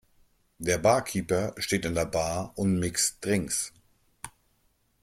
[0.57, 3.71] Der Barkeeper steht an der Bar und mixt Drinks.